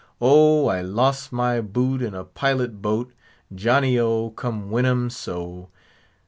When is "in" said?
2.01-2.15